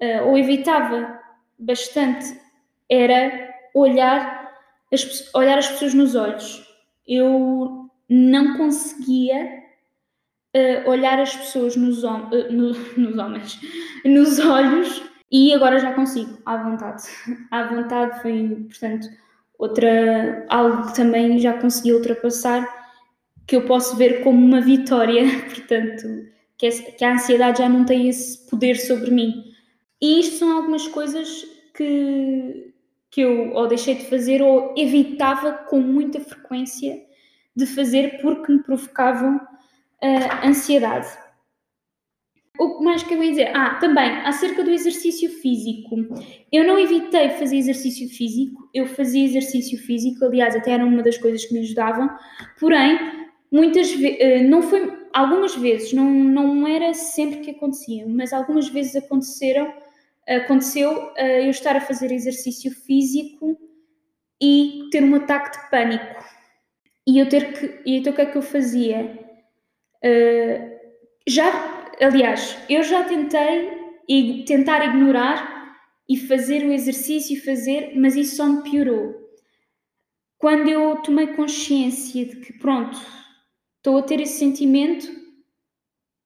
uh, 0.00 0.28
ou 0.28 0.38
evitava 0.38 1.18
bastante, 1.58 2.40
era 2.88 3.52
olhar 3.74 4.54
as, 4.92 5.34
olhar 5.34 5.58
as 5.58 5.66
pessoas 5.66 5.94
nos 5.94 6.14
olhos. 6.14 6.64
Eu 7.08 7.90
não 8.08 8.56
conseguia 8.56 9.61
uh, 10.56 10.90
olhar 10.90 11.18
as 11.20 11.34
pessoas 11.34 11.76
nos, 11.76 12.04
uh, 12.04 12.28
no, 12.50 12.72
nos 12.96 13.18
homens, 13.18 13.60
nos 14.04 14.38
olhos 14.38 15.02
e 15.30 15.52
agora 15.54 15.78
já 15.78 15.92
consigo, 15.94 16.38
à 16.44 16.56
vontade. 16.56 17.04
À 17.50 17.64
vontade 17.64 18.20
foi, 18.20 18.66
portanto, 18.68 19.08
outra, 19.58 20.44
algo 20.48 20.88
que 20.88 20.94
também 20.94 21.38
já 21.38 21.54
consegui 21.54 21.92
ultrapassar, 21.92 22.66
que 23.46 23.56
eu 23.56 23.64
posso 23.64 23.96
ver 23.96 24.22
como 24.22 24.44
uma 24.44 24.60
vitória, 24.60 25.24
portanto, 25.48 26.26
que, 26.58 26.70
que 26.70 27.04
a 27.04 27.14
ansiedade 27.14 27.58
já 27.58 27.68
não 27.68 27.84
tem 27.84 28.08
esse 28.08 28.46
poder 28.48 28.76
sobre 28.76 29.10
mim. 29.10 29.52
E 30.00 30.20
isto 30.20 30.36
são 30.36 30.56
algumas 30.56 30.86
coisas 30.88 31.46
que, 31.74 32.74
que 33.10 33.20
eu 33.22 33.52
ou 33.52 33.66
deixei 33.68 33.94
de 33.94 34.06
fazer 34.06 34.42
ou 34.42 34.74
evitava 34.76 35.52
com 35.52 35.80
muita 35.80 36.20
frequência 36.20 37.00
de 37.54 37.66
fazer 37.66 38.20
porque 38.20 38.52
me 38.52 38.62
provocavam 38.62 39.40
uh, 40.02 40.46
ansiedade. 40.46 41.08
O 42.58 42.76
que 42.76 42.84
mais 42.84 43.02
que 43.02 43.14
eu 43.14 43.22
ia 43.22 43.30
dizer? 43.30 43.56
Ah, 43.56 43.76
também, 43.76 44.10
acerca 44.24 44.62
do 44.62 44.70
exercício 44.70 45.30
físico. 45.40 45.96
Eu 46.52 46.64
não 46.64 46.78
evitei 46.78 47.30
fazer 47.30 47.56
exercício 47.56 48.08
físico, 48.08 48.68
eu 48.74 48.86
fazia 48.86 49.24
exercício 49.24 49.78
físico, 49.78 50.24
aliás, 50.24 50.54
até 50.54 50.72
era 50.72 50.84
uma 50.84 51.02
das 51.02 51.16
coisas 51.16 51.44
que 51.44 51.54
me 51.54 51.60
ajudavam, 51.60 52.10
porém, 52.60 52.98
muitas 53.50 53.90
vezes, 53.92 54.18
uh, 54.20 54.48
não 54.48 54.62
foi, 54.62 54.92
algumas 55.12 55.54
vezes, 55.56 55.92
não, 55.92 56.10
não 56.10 56.66
era 56.66 56.92
sempre 56.92 57.40
que 57.40 57.50
acontecia, 57.52 58.06
mas 58.06 58.32
algumas 58.32 58.68
vezes 58.68 58.96
aconteceram, 58.96 59.72
aconteceu 60.28 60.92
uh, 60.92 61.18
eu 61.18 61.50
estar 61.50 61.74
a 61.74 61.80
fazer 61.80 62.12
exercício 62.12 62.70
físico 62.70 63.58
e 64.40 64.88
ter 64.90 65.02
um 65.02 65.14
ataque 65.14 65.58
de 65.58 65.70
pânico. 65.70 66.22
E 67.06 67.18
eu 67.18 67.28
ter 67.28 67.52
que, 67.52 67.80
e 67.84 67.96
então 67.96 68.12
o 68.12 68.16
que 68.16 68.22
é 68.22 68.26
que 68.26 68.38
eu 68.38 68.42
fazia? 68.42 69.31
Uh, 70.04 70.72
já, 71.26 71.86
aliás, 72.00 72.58
eu 72.68 72.82
já 72.82 73.04
tentei 73.04 73.70
e 74.08 74.44
tentar 74.44 74.84
ignorar 74.84 75.76
e 76.08 76.16
fazer 76.16 76.66
o 76.66 76.72
exercício 76.72 77.36
e 77.36 77.40
fazer, 77.40 77.92
mas 77.96 78.16
isso 78.16 78.36
só 78.36 78.46
me 78.46 78.62
piorou. 78.62 79.14
Quando 80.38 80.68
eu 80.68 80.96
tomei 80.96 81.28
consciência 81.28 82.26
de 82.26 82.36
que, 82.36 82.52
pronto, 82.54 82.98
estou 83.76 83.98
a 83.98 84.02
ter 84.02 84.20
esse 84.20 84.38
sentimento, 84.38 85.06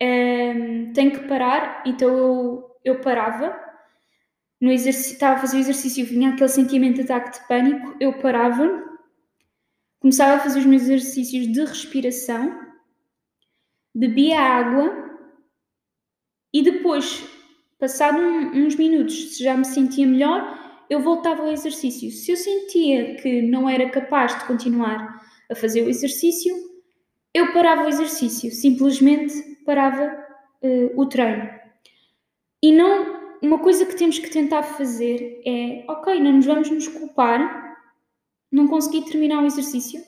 um, 0.03 0.93
tenho 0.93 1.11
que 1.11 1.29
parar, 1.29 1.83
então 1.87 2.09
eu, 2.09 2.71
eu 2.85 3.01
parava. 3.01 3.65
No 4.59 4.73
exercício, 4.73 5.13
estava 5.13 5.37
a 5.37 5.39
fazer 5.39 5.59
o 5.59 5.61
exercício, 5.61 6.07
vinha 6.07 6.31
aquele 6.31 6.49
sentimento 6.49 6.97
de 6.97 7.13
ataque 7.13 7.39
de 7.39 7.47
pânico, 7.47 7.95
eu 8.01 8.15
parava, 8.15 8.83
começava 10.01 10.37
a 10.37 10.41
fazer 10.41 10.61
os 10.61 10.65
meus 10.65 10.83
exercícios 10.85 11.47
de 11.53 11.61
respiração 11.61 12.59
bebia 13.97 14.39
água 14.39 15.07
e 16.53 16.63
depois, 16.63 17.27
passado 17.79 18.19
um, 18.19 18.67
uns 18.67 18.77
minutos, 18.77 19.35
se 19.35 19.43
já 19.43 19.57
me 19.57 19.65
sentia 19.65 20.07
melhor, 20.07 20.85
eu 20.91 21.01
voltava 21.01 21.43
ao 21.43 21.51
exercício. 21.51 22.11
Se 22.11 22.31
eu 22.31 22.37
sentia 22.37 23.17
que 23.17 23.41
não 23.41 23.69
era 23.69 23.89
capaz 23.89 24.39
de 24.39 24.45
continuar 24.45 25.25
a 25.51 25.55
fazer 25.55 25.83
o 25.83 25.89
exercício, 25.89 26.55
eu 27.33 27.53
parava 27.55 27.85
o 27.85 27.89
exercício, 27.89 28.51
simplesmente 28.51 29.35
parava 29.65 30.15
uh, 30.63 31.01
o 31.01 31.07
treino. 31.07 31.49
E 32.63 32.73
não, 32.73 33.39
uma 33.43 33.59
coisa 33.59 33.87
que 33.87 33.97
temos 33.97 34.19
que 34.19 34.31
tentar 34.31 34.63
fazer 34.63 35.41
é, 35.47 35.85
ok, 35.89 36.21
não 36.21 36.33
nos 36.35 36.47
vamos 36.47 36.71
nos 36.71 36.89
culpar, 36.89 37.77
não 38.53 38.69
consegui 38.69 39.05
terminar 39.11 39.43
o 39.43 39.47
exercício, 39.47 40.03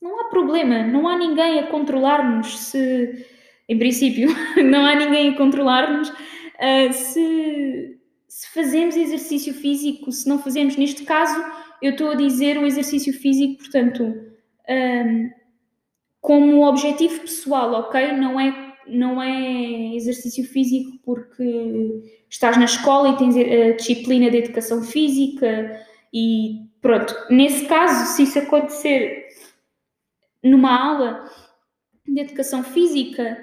não 0.00 0.20
há 0.20 0.24
problema, 0.24 0.82
não 0.82 1.06
há 1.06 1.16
ninguém 1.16 1.58
a 1.58 1.66
controlar-nos 1.66 2.58
se, 2.58 3.26
em 3.68 3.78
princípio, 3.78 4.28
não 4.64 4.84
há 4.86 4.94
ninguém 4.94 5.30
a 5.30 5.36
controlar-nos 5.36 6.08
uh, 6.08 6.92
se, 6.92 7.98
se 8.26 8.48
fazemos 8.54 8.96
exercício 8.96 9.52
físico, 9.52 10.10
se 10.10 10.28
não 10.28 10.38
fazemos. 10.38 10.76
Neste 10.76 11.04
caso, 11.04 11.38
eu 11.82 11.92
estou 11.92 12.10
a 12.10 12.14
dizer 12.14 12.58
o 12.58 12.66
exercício 12.66 13.12
físico, 13.12 13.58
portanto, 13.58 14.02
um, 14.68 15.30
como 16.20 16.66
objetivo 16.66 17.20
pessoal, 17.20 17.72
ok? 17.74 18.12
Não 18.12 18.38
é, 18.38 18.74
não 18.86 19.22
é 19.22 19.94
exercício 19.96 20.44
físico 20.44 20.98
porque 21.04 22.02
estás 22.28 22.56
na 22.56 22.64
escola 22.64 23.10
e 23.10 23.16
tens 23.16 23.36
a 23.36 23.76
disciplina 23.76 24.30
de 24.30 24.38
educação 24.38 24.82
física 24.82 25.80
e 26.12 26.60
pronto. 26.80 27.14
Nesse 27.30 27.66
caso, 27.66 28.14
se 28.14 28.22
isso 28.24 28.38
acontecer 28.38 29.19
numa 30.42 30.74
aula 30.74 31.30
de 32.06 32.20
educação 32.20 32.62
física, 32.62 33.38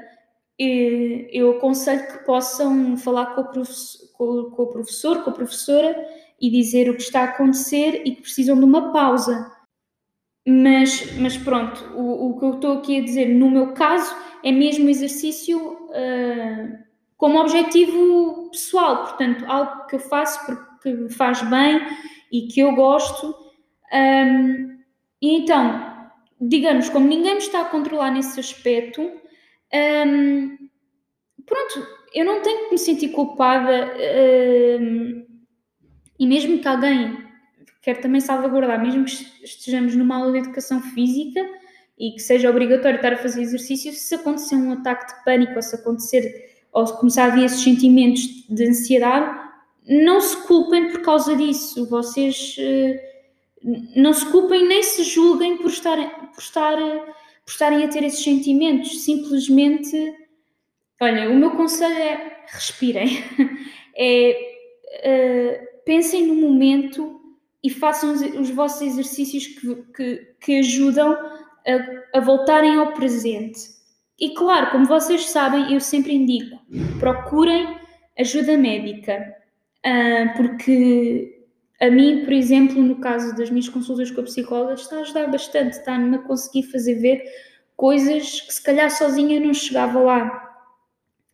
eu 0.59 1.57
aconselho 1.57 2.07
que 2.07 2.25
possam 2.25 2.97
falar 2.97 3.35
com 3.35 3.41
o, 3.41 3.47
professor, 3.51 4.51
com 4.51 4.63
o 4.63 4.67
professor, 4.67 5.23
com 5.23 5.29
a 5.29 5.33
professora 5.33 5.95
e 6.41 6.49
dizer 6.49 6.89
o 6.89 6.95
que 6.95 7.03
está 7.03 7.21
a 7.21 7.25
acontecer 7.25 8.01
e 8.05 8.15
que 8.15 8.21
precisam 8.21 8.57
de 8.57 8.65
uma 8.65 8.91
pausa. 8.91 9.51
Mas, 10.47 11.15
mas 11.17 11.37
pronto, 11.37 11.83
o, 11.93 12.29
o 12.29 12.39
que 12.39 12.45
eu 12.45 12.53
estou 12.55 12.77
aqui 12.77 12.97
a 12.97 13.03
dizer 13.03 13.27
no 13.27 13.51
meu 13.51 13.73
caso 13.73 14.15
é 14.43 14.51
mesmo 14.51 14.89
exercício 14.89 15.59
uh, 15.73 16.77
como 17.17 17.39
objetivo 17.39 18.49
pessoal, 18.51 19.03
portanto, 19.03 19.45
algo 19.47 19.87
que 19.87 19.95
eu 19.95 19.99
faço 19.99 20.45
porque 20.45 20.93
me 20.93 21.09
faz 21.09 21.41
bem 21.49 21.81
e 22.31 22.47
que 22.47 22.61
eu 22.61 22.73
gosto. 22.75 23.35
Um, 23.93 24.77
e 25.21 25.41
então, 25.41 25.96
digamos, 26.39 26.89
como 26.89 27.07
ninguém 27.07 27.33
me 27.33 27.39
está 27.39 27.61
a 27.61 27.65
controlar 27.65 28.11
nesse 28.11 28.39
aspecto, 28.39 29.01
hum, 29.01 30.57
pronto, 31.45 31.87
eu 32.13 32.25
não 32.25 32.41
tenho 32.41 32.65
que 32.65 32.71
me 32.71 32.77
sentir 32.77 33.09
culpada 33.09 33.93
hum, 34.79 35.25
e 36.19 36.27
mesmo 36.27 36.59
que 36.59 36.67
alguém 36.67 37.17
quer 37.81 38.01
também 38.01 38.21
salvaguardar, 38.21 38.81
mesmo 38.81 39.05
que 39.05 39.45
estejamos 39.45 39.95
numa 39.95 40.17
aula 40.17 40.33
de 40.33 40.39
educação 40.39 40.81
física 40.81 41.39
e 41.97 42.11
que 42.11 42.19
seja 42.19 42.49
obrigatório 42.49 42.97
estar 42.97 43.13
a 43.13 43.17
fazer 43.17 43.41
exercício, 43.41 43.91
se 43.93 44.15
acontecer 44.15 44.55
um 44.55 44.73
ataque 44.73 45.07
de 45.07 45.23
pânico 45.23 45.55
ou 45.55 45.61
se 45.61 45.75
acontecer 45.75 46.47
ou 46.71 46.85
se 46.85 46.97
começar 46.99 47.25
a 47.25 47.35
vir 47.35 47.45
esses 47.45 47.61
sentimentos 47.61 48.45
de 48.49 48.67
ansiedade, 48.67 49.47
não 49.87 50.19
se 50.19 50.35
culpem 50.45 50.91
por 50.91 51.01
causa 51.01 51.35
disso. 51.35 51.89
Vocês 51.89 52.55
uh, 52.59 53.16
não 53.63 54.13
se 54.13 54.25
culpem 54.31 54.67
nem 54.67 54.83
se 54.83 55.03
julguem 55.03 55.57
por 55.57 55.69
estarem, 55.69 56.09
por, 56.09 56.39
estar, 56.39 56.77
por 56.77 57.51
estarem 57.51 57.83
a 57.83 57.87
ter 57.87 58.03
esses 58.03 58.23
sentimentos. 58.23 59.03
Simplesmente, 59.03 60.15
olha, 61.01 61.29
o 61.29 61.35
meu 61.35 61.51
conselho 61.51 61.97
é 61.97 62.43
respirem. 62.47 63.23
é, 63.97 64.39
uh, 65.03 65.83
pensem 65.85 66.27
no 66.27 66.35
momento 66.35 67.19
e 67.63 67.69
façam 67.69 68.13
os, 68.13 68.21
os 68.21 68.49
vossos 68.51 68.81
exercícios 68.81 69.47
que, 69.47 69.75
que, 69.93 70.35
que 70.39 70.59
ajudam 70.59 71.13
a, 71.13 72.17
a 72.17 72.19
voltarem 72.21 72.75
ao 72.75 72.93
presente. 72.93 73.59
E 74.19 74.33
claro, 74.33 74.71
como 74.71 74.85
vocês 74.85 75.29
sabem, 75.29 75.73
eu 75.73 75.79
sempre 75.79 76.13
indico: 76.13 76.59
procurem 76.99 77.77
ajuda 78.17 78.57
médica, 78.57 79.35
uh, 79.85 80.37
porque 80.37 81.36
a 81.79 81.89
mim, 81.89 82.23
por 82.23 82.33
exemplo, 82.33 82.81
no 82.81 82.95
caso 82.99 83.35
das 83.35 83.49
minhas 83.49 83.69
consultas 83.69 84.09
com 84.11 84.21
a 84.21 84.23
psicóloga, 84.23 84.73
está 84.73 84.97
a 84.97 85.01
ajudar 85.01 85.29
bastante, 85.29 85.77
está-me 85.77 86.15
a 86.15 86.19
conseguir 86.19 86.63
fazer 86.63 86.95
ver 86.95 87.23
coisas 87.75 88.41
que 88.41 88.53
se 88.53 88.63
calhar 88.63 88.89
sozinha 88.89 89.39
não 89.39 89.53
chegava 89.53 89.99
lá. 89.99 90.43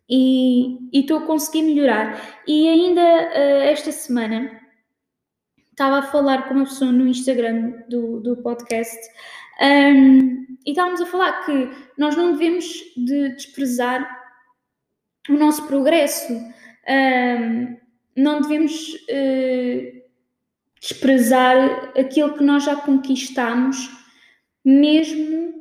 E 0.08 0.78
estou 0.92 1.18
a 1.18 1.26
conseguir 1.26 1.62
melhorar. 1.62 2.20
E 2.46 2.68
ainda 2.68 3.00
uh, 3.00 3.62
esta 3.62 3.90
semana 3.90 4.60
estava 5.70 6.00
a 6.00 6.02
falar 6.02 6.46
com 6.46 6.54
uma 6.54 6.64
pessoa 6.64 6.92
no 6.92 7.08
Instagram 7.08 7.72
do, 7.88 8.20
do 8.20 8.36
podcast 8.36 8.98
um, 9.60 10.46
e 10.66 10.70
estávamos 10.70 11.00
a 11.00 11.06
falar 11.06 11.44
que 11.44 11.70
nós 11.96 12.16
não 12.16 12.32
devemos 12.32 12.66
de 12.96 13.30
desprezar 13.30 14.22
o 15.28 15.34
nosso 15.34 15.66
progresso, 15.66 16.32
um, 16.32 17.76
não 18.16 18.40
devemos 18.40 18.94
uh, 18.94 20.03
desprezar 20.84 21.92
aquilo 21.98 22.34
que 22.34 22.44
nós 22.44 22.64
já 22.64 22.76
conquistamos, 22.76 23.88
mesmo 24.62 25.54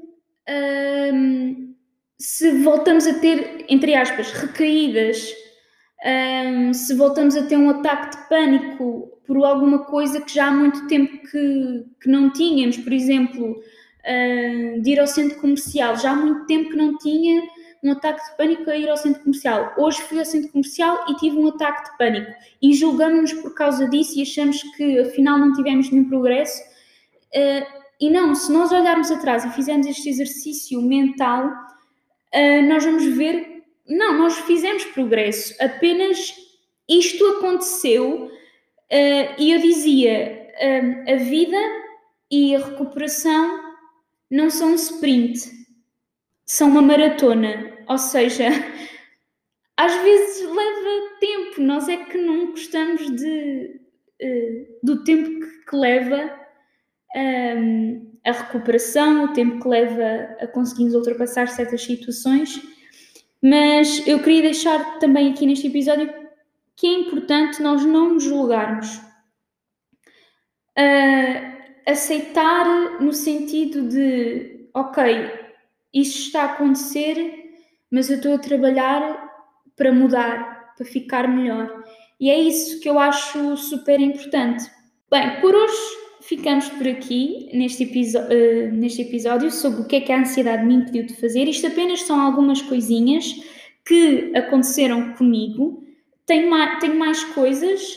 um, 1.14 1.74
se 2.20 2.52
voltamos 2.64 3.08
a 3.08 3.14
ter, 3.14 3.66
entre 3.70 3.96
aspas, 3.96 4.32
recaídas, 4.34 5.34
se 6.74 6.94
voltamos 6.96 7.38
a 7.38 7.44
ter 7.44 7.56
um 7.56 7.70
ataque 7.70 8.18
de 8.18 8.28
pânico 8.28 9.22
por 9.26 9.38
alguma 9.46 9.86
coisa 9.86 10.20
que 10.20 10.34
já 10.34 10.48
há 10.48 10.52
muito 10.52 10.86
tempo 10.88 11.18
que, 11.30 11.86
que 12.02 12.10
não 12.10 12.30
tínhamos, 12.30 12.76
por 12.76 12.92
exemplo 12.92 13.52
uh, 13.52 14.82
de 14.82 14.92
ir 14.92 15.00
ao 15.00 15.08
centro 15.08 15.40
comercial. 15.40 15.96
Já 15.96 16.12
há 16.12 16.16
muito 16.16 16.46
tempo 16.46 16.72
que 16.72 16.76
não 16.76 16.98
tinha 16.98 17.42
um 17.84 17.92
ataque 17.92 18.24
de 18.24 18.38
pânico 18.38 18.70
a 18.70 18.78
ir 18.78 18.90
ao 18.90 18.96
centro 18.96 19.22
comercial. 19.22 19.74
Hoje 19.78 20.02
fui 20.04 20.20
ao 20.20 20.26
centro 20.26 20.50
comercial 20.52 21.06
e 21.10 21.16
tive 21.16 21.38
um 21.38 21.50
ataque 21.50 21.92
de 21.92 21.98
pânico. 21.98 22.32
E 22.62 22.74
julgamos-nos 22.74 23.34
por 23.34 23.54
causa 23.54 23.88
disso 23.90 24.18
e 24.18 24.22
achamos 24.22 24.64
que 24.76 25.00
afinal 25.00 25.38
não 25.38 25.54
tivemos 25.54 25.92
nenhum 25.92 26.08
progresso. 26.08 26.62
Uh, 27.36 27.84
e 28.00 28.10
não, 28.10 28.34
se 28.34 28.52
nós 28.52 28.72
olharmos 28.72 29.12
atrás 29.12 29.44
e 29.44 29.50
fizermos 29.50 29.86
este 29.86 30.10
exercício 30.10 30.82
mental, 30.82 31.48
uh, 31.48 32.68
nós 32.68 32.84
vamos 32.86 33.06
ver, 33.06 33.64
não, 33.88 34.18
nós 34.18 34.38
fizemos 34.40 34.86
progresso, 34.86 35.54
apenas 35.62 36.34
isto 36.88 37.26
aconteceu 37.38 38.26
uh, 38.26 39.36
e 39.38 39.52
eu 39.52 39.60
dizia, 39.60 40.42
a 41.08 41.16
vida 41.16 41.58
e 42.30 42.56
a 42.56 42.60
recuperação 42.60 43.74
não 44.30 44.50
são 44.50 44.72
um 44.72 44.76
sprint, 44.76 45.52
são 46.46 46.70
uma 46.70 46.82
maratona. 46.82 47.73
Ou 47.88 47.98
seja, 47.98 48.48
às 49.78 49.94
vezes 50.02 50.42
leva 50.48 51.18
tempo, 51.20 51.62
nós 51.62 51.90
é 51.90 51.98
que 51.98 52.18
não 52.18 52.52
gostamos 52.52 53.16
de, 53.16 53.82
uh, 54.22 54.80
do 54.84 55.04
tempo 55.04 55.30
que, 55.30 55.66
que 55.66 55.76
leva 55.76 56.40
um, 57.16 57.20
ehm, 57.20 58.14
a 58.26 58.32
recuperação, 58.32 59.26
o 59.26 59.34
tempo 59.34 59.62
que 59.62 59.68
leva 59.68 60.36
a 60.40 60.48
conseguirmos 60.48 60.96
ultrapassar 60.96 61.48
certas 61.48 61.84
situações. 61.84 62.62
Mas 63.42 64.06
eu 64.08 64.20
queria 64.20 64.44
deixar 64.44 65.00
também 65.00 65.32
aqui 65.32 65.46
neste 65.46 65.68
episódio 65.68 66.14
que 66.76 66.88
é 66.88 66.94
importante 66.94 67.62
nós 67.62 67.86
não 67.86 68.14
nos 68.14 68.24
julgarmos. 68.24 68.98
Uh, 70.78 71.54
aceitar 71.86 73.02
no 73.02 73.14
sentido 73.14 73.88
de, 73.88 74.70
ok, 74.74 75.04
isto 75.94 76.20
está 76.20 76.44
a 76.44 76.54
acontecer, 76.54 77.43
mas 77.94 78.10
eu 78.10 78.16
estou 78.16 78.34
a 78.34 78.40
trabalhar 78.40 79.30
para 79.78 79.94
mudar, 79.94 80.74
para 80.76 80.84
ficar 80.84 81.28
melhor. 81.28 81.84
E 82.20 82.28
é 82.28 82.40
isso 82.40 82.80
que 82.80 82.90
eu 82.90 82.98
acho 82.98 83.56
super 83.56 84.00
importante. 84.00 84.64
Bem, 85.12 85.40
por 85.40 85.54
hoje 85.54 85.78
ficamos 86.22 86.68
por 86.70 86.88
aqui 86.88 87.52
neste, 87.54 87.84
uh, 87.84 88.72
neste 88.74 89.04
episódio 89.04 89.52
sobre 89.52 89.82
o 89.82 89.86
que 89.86 89.98
é 89.98 90.02
que 90.02 90.12
a 90.12 90.22
ansiedade 90.22 90.66
me 90.66 90.74
impediu 90.74 91.06
de 91.06 91.16
fazer. 91.16 91.48
Isto 91.48 91.68
apenas 91.68 92.02
são 92.02 92.20
algumas 92.20 92.64
coisinhas 92.64 93.36
que 93.86 94.32
aconteceram 94.36 95.14
comigo. 95.14 95.84
Tenho 96.26 96.50
mais, 96.50 96.80
tenho 96.80 96.98
mais 96.98 97.24
coisas, 97.26 97.96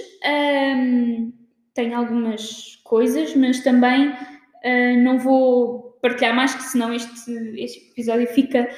um, 0.77 1.33
tenho 1.73 1.97
algumas 1.97 2.77
coisas, 2.85 3.35
mas 3.35 3.65
também 3.65 4.11
uh, 4.11 5.03
não 5.03 5.19
vou 5.19 5.97
partilhar 6.03 6.37
mais, 6.37 6.55
que 6.55 6.65
senão 6.65 6.93
este, 6.93 7.11
este 7.57 7.93
episódio 7.93 8.27
fica 8.27 8.69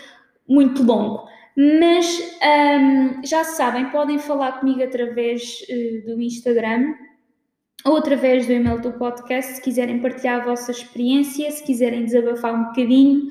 muito 0.48 0.82
longo. 0.82 1.28
Mas 1.56 2.06
um, 2.80 3.24
já 3.24 3.42
sabem, 3.42 3.90
podem 3.90 4.18
falar 4.18 4.60
comigo 4.60 4.82
através 4.82 5.60
uh, 5.68 6.06
do 6.06 6.22
Instagram 6.22 6.94
ou 7.84 7.96
através 7.96 8.46
do 8.46 8.52
e-mail 8.52 8.80
do 8.80 8.92
podcast, 8.92 9.54
se 9.54 9.62
quiserem 9.62 10.00
partilhar 10.00 10.40
a 10.40 10.44
vossa 10.44 10.70
experiência, 10.70 11.50
se 11.50 11.64
quiserem 11.64 12.04
desabafar 12.04 12.54
um 12.54 12.64
bocadinho. 12.66 13.26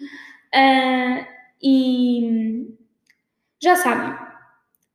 Uh, 0.53 1.25
e 1.62 2.67
já 3.62 3.75
sabem, 3.75 4.13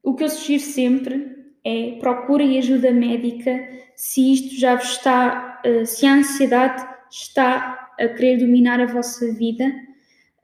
o 0.03 0.15
que 0.15 0.25
eu 0.25 0.29
sugiro 0.29 0.63
sempre 0.63 1.37
é 1.65 1.97
procurem 2.01 2.59
ajuda 2.59 2.91
médica 2.93 3.69
se 3.95 4.33
isto 4.33 4.57
já 4.59 4.75
vos 4.77 4.91
está 4.91 5.63
uh, 5.65 5.87
se 5.87 6.05
a 6.07 6.15
ansiedade 6.15 6.87
está 7.11 7.95
a 7.99 8.09
querer 8.09 8.39
dominar 8.39 8.81
a 8.81 8.87
vossa 8.87 9.33
vida, 9.35 9.73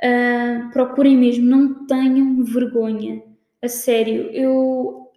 uh, 0.03 0.71
procurem 0.71 1.17
mesmo, 1.17 1.47
não 1.47 1.87
tenham 1.87 2.43
vergonha. 2.45 3.23
A 3.63 3.69
sério, 3.69 4.31
eu 4.33 5.11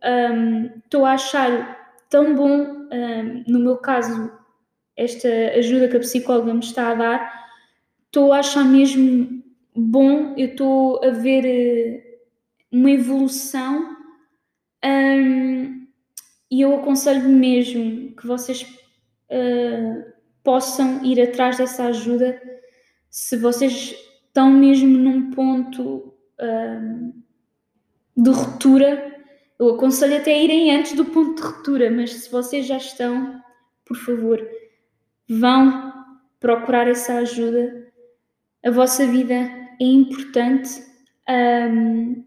estou 0.84 1.02
um, 1.02 1.06
a 1.06 1.14
achar 1.14 1.96
tão 2.10 2.36
bom, 2.36 2.88
um, 2.92 3.44
no 3.48 3.60
meu 3.60 3.78
caso, 3.78 4.32
esta 4.96 5.28
ajuda 5.56 5.88
que 5.88 5.98
a 5.98 6.02
psicóloga 6.02 6.54
me 6.54 6.60
está 6.60 6.92
a 6.92 6.96
dar, 6.96 7.50
estou 8.06 8.34
a 8.34 8.40
achar 8.40 8.66
mesmo 8.66 9.44
bom, 9.76 10.34
eu 10.38 10.48
estou 10.48 11.04
a 11.04 11.10
ver 11.12 11.46
uh, 11.46 12.78
uma 12.78 12.92
evolução 12.92 13.96
um, 14.84 15.88
e 16.50 16.62
eu 16.62 16.76
aconselho 16.76 17.30
mesmo 17.30 18.16
que 18.16 18.26
vocês 18.26 18.64
uh, 18.64 20.12
possam 20.44 21.04
ir 21.06 21.22
atrás 21.22 21.58
dessa 21.58 21.86
ajuda 21.86 22.42
se 23.10 23.38
vocês 23.38 23.96
estão 24.32 24.50
mesmo 24.50 24.98
num 24.98 25.30
ponto 25.32 26.14
uh, 26.40 27.14
de 28.16 28.30
ruptura. 28.30 29.20
Eu 29.60 29.76
aconselho 29.76 30.18
até 30.18 30.34
a 30.34 30.42
irem 30.42 30.76
antes 30.76 30.94
do 30.94 31.06
ponto 31.06 31.36
de 31.36 31.42
ruptura, 31.42 31.92
mas 31.92 32.14
se 32.14 32.32
vocês 32.32 32.66
já 32.66 32.78
estão, 32.78 33.42
por 33.86 33.98
favor, 33.98 34.42
vão 35.30 35.94
procurar 36.40 36.88
essa 36.88 37.16
ajuda. 37.16 37.92
A 38.66 38.72
vossa 38.72 39.06
vida 39.06 39.36
é 39.36 39.84
importante. 39.84 40.82
Um, 41.30 42.24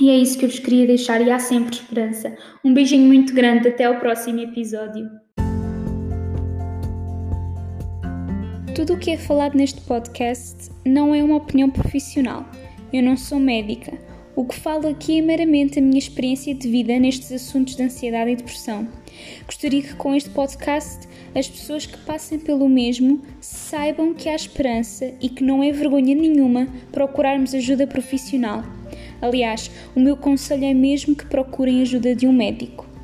e 0.00 0.10
é 0.10 0.16
isso 0.16 0.38
que 0.38 0.44
eu 0.44 0.50
vos 0.50 0.58
queria 0.58 0.86
deixar, 0.86 1.20
e 1.20 1.30
há 1.30 1.38
sempre 1.38 1.74
esperança. 1.74 2.36
Um 2.64 2.72
beijinho 2.72 3.06
muito 3.06 3.34
grande, 3.34 3.68
até 3.68 3.84
ao 3.84 3.98
próximo 3.98 4.40
episódio. 4.40 5.10
Tudo 8.76 8.92
o 8.92 8.98
que 8.98 9.10
é 9.10 9.16
falado 9.16 9.54
neste 9.54 9.80
podcast 9.80 10.70
não 10.84 11.14
é 11.14 11.24
uma 11.24 11.36
opinião 11.36 11.70
profissional. 11.70 12.44
Eu 12.92 13.02
não 13.02 13.16
sou 13.16 13.38
médica. 13.38 13.98
O 14.36 14.44
que 14.44 14.54
falo 14.54 14.86
aqui 14.86 15.18
é 15.18 15.22
meramente 15.22 15.78
a 15.78 15.82
minha 15.82 15.96
experiência 15.96 16.54
de 16.54 16.68
vida 16.68 16.98
nestes 16.98 17.32
assuntos 17.32 17.74
de 17.74 17.82
ansiedade 17.82 18.32
e 18.32 18.36
depressão. 18.36 18.86
Gostaria 19.46 19.80
que 19.80 19.94
com 19.94 20.14
este 20.14 20.28
podcast 20.28 21.08
as 21.34 21.48
pessoas 21.48 21.86
que 21.86 21.96
passem 22.04 22.38
pelo 22.38 22.68
mesmo 22.68 23.22
saibam 23.40 24.12
que 24.12 24.28
há 24.28 24.34
esperança 24.34 25.10
e 25.22 25.30
que 25.30 25.42
não 25.42 25.62
é 25.62 25.72
vergonha 25.72 26.14
nenhuma 26.14 26.68
procurarmos 26.92 27.54
ajuda 27.54 27.86
profissional. 27.86 28.62
Aliás, 29.22 29.70
o 29.94 30.00
meu 30.00 30.18
conselho 30.18 30.66
é 30.66 30.74
mesmo 30.74 31.16
que 31.16 31.24
procurem 31.24 31.80
ajuda 31.80 32.14
de 32.14 32.26
um 32.26 32.32
médico. 32.32 32.95